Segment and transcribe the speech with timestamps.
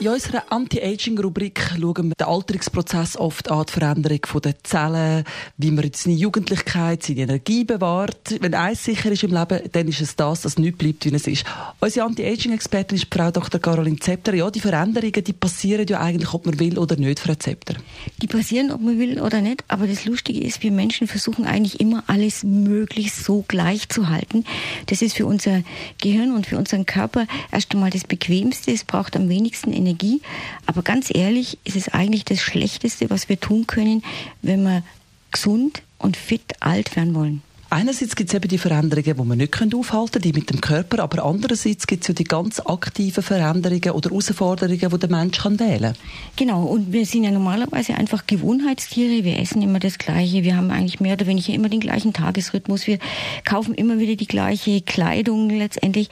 [0.00, 5.24] in unserer Anti-Aging-Rubrik schauen wir den Alterungsprozess oft an, die Veränderung der Zellen,
[5.58, 8.36] wie man seine Jugendlichkeit, seine Energie bewahrt.
[8.40, 11.26] Wenn eins sicher ist im Leben, dann ist es das, dass nichts bleibt, wie es
[11.26, 11.44] ist.
[11.80, 13.60] Unsere Anti-Aging-Expertin ist Frau Dr.
[13.60, 14.32] Caroline Zepter.
[14.32, 17.74] Ja, die Veränderungen, die passieren ja eigentlich, ob man will oder nicht, Frau Zepter.
[18.22, 19.64] Die passieren, ob man will oder nicht.
[19.68, 24.46] Aber das Lustige ist, wir Menschen versuchen eigentlich immer alles möglichst so gleich zu halten.
[24.86, 25.62] Das ist für unser
[26.00, 28.72] Gehirn und für unseren Körper erst einmal das Bequemste.
[28.72, 30.20] Es braucht am wenigsten Energie Energie.
[30.66, 34.02] Aber ganz ehrlich, ist es eigentlich das Schlechteste, was wir tun können,
[34.42, 34.82] wenn wir
[35.30, 37.42] gesund und fit alt werden wollen.
[37.72, 41.04] Einerseits gibt es eben die Veränderungen, die man nicht aufhalten können, die mit dem Körper,
[41.04, 45.60] aber andererseits gibt es ja die ganz aktiven Veränderungen oder Herausforderungen, die der Mensch kann
[45.60, 45.96] wählen kann.
[46.34, 50.72] Genau, und wir sind ja normalerweise einfach Gewohnheitstiere, wir essen immer das Gleiche, wir haben
[50.72, 52.98] eigentlich mehr oder weniger immer den gleichen Tagesrhythmus, wir
[53.44, 56.08] kaufen immer wieder die gleiche Kleidung letztendlich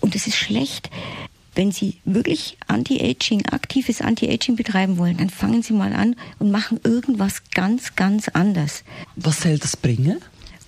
[0.00, 0.90] und das ist schlecht
[1.56, 6.78] wenn Sie wirklich Anti-Aging, aktives Anti-Aging betreiben wollen, dann fangen Sie mal an und machen
[6.84, 8.84] irgendwas ganz, ganz anders.
[9.16, 10.18] Was soll das bringen?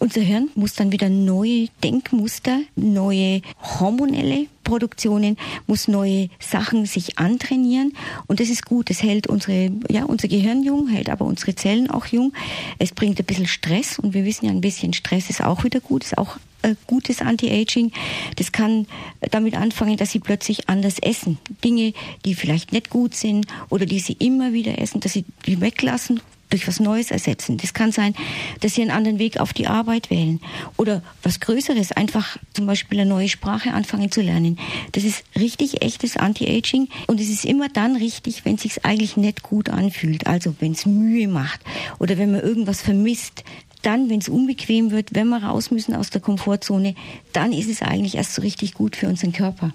[0.01, 7.95] Unser Hirn muss dann wieder neue Denkmuster, neue hormonelle Produktionen, muss neue Sachen sich antrainieren.
[8.29, 8.91] Und das ist gut.
[8.91, 12.33] Das hält unsere, ja, unser Gehirn jung, hält aber unsere Zellen auch jung.
[12.79, 13.99] Es bringt ein bisschen Stress.
[13.99, 16.39] Und wir wissen ja, ein bisschen Stress ist auch wieder gut, ist auch
[16.87, 17.93] gutes Anti-Aging.
[18.37, 18.87] Das kann
[19.31, 21.39] damit anfangen, dass sie plötzlich anders essen.
[21.65, 21.93] Dinge,
[22.25, 26.21] die vielleicht nicht gut sind oder die sie immer wieder essen, dass sie die weglassen,
[26.51, 27.59] durch was Neues ersetzen.
[27.59, 28.15] Das kann sein,
[28.61, 30.41] dass sie einen anderen Weg auf die Arbeit wählen
[30.77, 34.59] oder was Größeres, einfach zum Beispiel eine neue Sprache anfangen zu lernen.
[34.93, 39.17] Das ist richtig echtes Anti-Aging und es ist immer dann richtig, wenn es sich eigentlich
[39.17, 40.27] nicht gut anfühlt.
[40.27, 41.61] Also wenn es Mühe macht
[41.99, 43.45] oder wenn man irgendwas vermisst,
[43.83, 46.95] dann, wenn es unbequem wird, wenn wir raus müssen aus der Komfortzone,
[47.33, 49.73] dann ist es eigentlich erst so richtig gut für unseren Körper.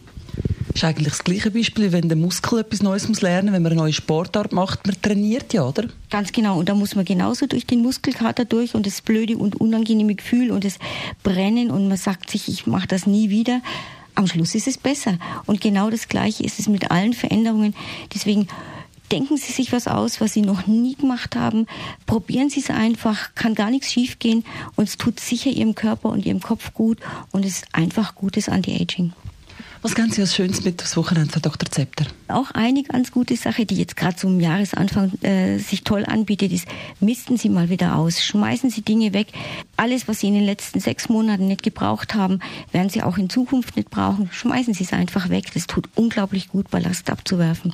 [0.73, 3.73] Das ist eigentlich das gleiche Beispiel, wenn der Muskel etwas Neues muss lernen, wenn man
[3.73, 5.87] eine neue Sportart macht, man trainiert ja, oder?
[6.09, 6.57] Ganz genau.
[6.57, 10.49] Und da muss man genauso durch den Muskelkater durch und das blöde und unangenehme Gefühl
[10.49, 10.79] und das
[11.21, 13.61] Brennen und man sagt sich, ich mache das nie wieder.
[14.15, 15.19] Am Schluss ist es besser.
[15.45, 17.75] Und genau das Gleiche ist es mit allen Veränderungen.
[18.13, 18.47] Deswegen
[19.13, 21.67] denken Sie sich was aus, was Sie noch nie gemacht haben.
[22.07, 24.43] Probieren Sie es einfach, kann gar nichts schiefgehen
[24.75, 26.97] und es tut sicher Ihrem Körper und Ihrem Kopf gut
[27.31, 29.13] und es ist einfach gutes Anti-Aging.
[29.83, 31.69] Was ganz Sie als Schönes mit das Wochenende, Frau Dr.
[31.69, 32.05] Zepter?
[32.29, 36.67] Auch eine ganz gute Sache, die jetzt gerade zum Jahresanfang äh, sich toll anbietet, ist,
[37.01, 39.27] misten Sie mal wieder aus, schmeißen Sie Dinge weg.
[39.75, 42.39] Alles, was Sie in den letzten sechs Monaten nicht gebraucht haben,
[42.71, 44.29] werden Sie auch in Zukunft nicht brauchen.
[44.31, 45.51] Schmeißen Sie es einfach weg.
[45.53, 47.73] Das tut unglaublich gut, Ballast abzuwerfen.